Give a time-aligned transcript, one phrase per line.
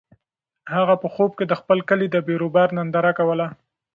[0.73, 3.47] هغه په خوب کې د خپل کلي د بیروبار ننداره کوله.